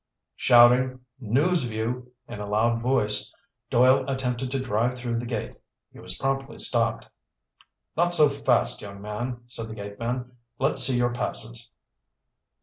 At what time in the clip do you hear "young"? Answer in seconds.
8.81-8.99